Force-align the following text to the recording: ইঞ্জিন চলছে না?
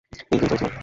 ইঞ্জিন 0.31 0.49
চলছে 0.51 0.65
না? 0.65 0.71